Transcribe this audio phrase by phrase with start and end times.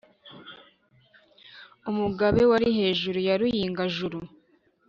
[1.89, 4.19] Umugabe wari hejuru ya Ruyinga-juru.